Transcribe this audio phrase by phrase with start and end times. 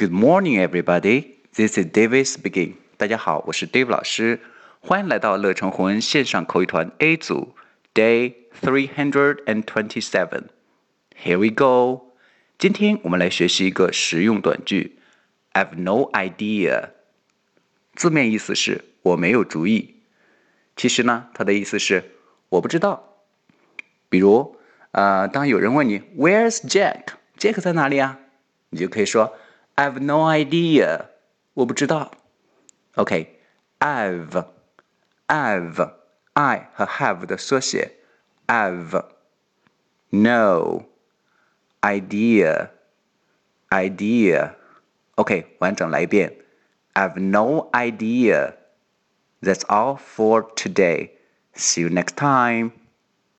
[0.00, 1.26] Good morning, everybody.
[1.56, 2.72] This is David speaking.
[2.96, 4.40] 大家好，我是 David 老师，
[4.80, 7.54] 欢迎来到乐成红恩线上口语团 A 组
[7.92, 8.32] ，Day
[8.62, 10.44] three hundred and twenty-seven.
[11.22, 12.12] Here we go.
[12.58, 14.96] 今天我们来学习一个实用短句
[15.52, 16.92] ，I've no idea.
[17.94, 19.96] 字面意思是我没有主意，
[20.76, 22.02] 其实呢，它的意思是
[22.48, 23.18] 我不知道。
[24.08, 24.56] 比如，
[24.92, 28.18] 呃，当有人问你 Where's Jack？Jack 在哪里啊？
[28.70, 29.30] 你就可以说。
[29.82, 30.90] have no idea.
[30.90, 31.06] idea，
[31.54, 32.10] 我不知道。
[32.94, 34.46] OK，I've，I've、
[35.26, 35.90] okay, have.
[36.74, 37.92] 和 have 的缩写
[38.46, 39.04] ，I've
[40.10, 40.84] no
[41.82, 42.70] idea
[43.72, 44.54] Idea.
[45.14, 45.46] OK.
[45.60, 48.52] I have no idea.
[49.42, 51.12] That's all for today.
[51.54, 52.79] See you next time.